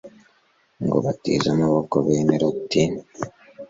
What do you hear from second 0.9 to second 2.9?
batize amaboko bene loti